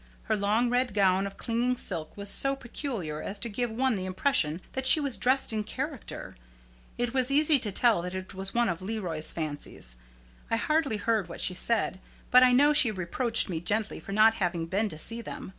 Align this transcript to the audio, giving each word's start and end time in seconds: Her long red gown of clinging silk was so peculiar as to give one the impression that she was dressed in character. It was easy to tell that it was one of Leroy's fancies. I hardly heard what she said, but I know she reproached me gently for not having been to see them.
Her 0.23 0.35
long 0.35 0.71
red 0.71 0.95
gown 0.95 1.27
of 1.27 1.37
clinging 1.37 1.77
silk 1.77 2.17
was 2.17 2.27
so 2.27 2.55
peculiar 2.55 3.21
as 3.21 3.37
to 3.37 3.49
give 3.49 3.69
one 3.69 3.93
the 3.93 4.07
impression 4.07 4.59
that 4.71 4.87
she 4.87 4.99
was 4.99 5.15
dressed 5.15 5.53
in 5.53 5.63
character. 5.63 6.35
It 6.97 7.13
was 7.13 7.29
easy 7.29 7.59
to 7.59 7.71
tell 7.71 8.01
that 8.01 8.15
it 8.15 8.33
was 8.33 8.51
one 8.51 8.67
of 8.67 8.81
Leroy's 8.81 9.31
fancies. 9.31 9.97
I 10.49 10.55
hardly 10.55 10.97
heard 10.97 11.29
what 11.29 11.39
she 11.39 11.53
said, 11.53 12.01
but 12.31 12.41
I 12.41 12.51
know 12.51 12.73
she 12.73 12.89
reproached 12.89 13.47
me 13.47 13.59
gently 13.59 13.99
for 13.99 14.11
not 14.11 14.33
having 14.41 14.65
been 14.65 14.89
to 14.89 14.97
see 14.97 15.21
them. 15.21 15.49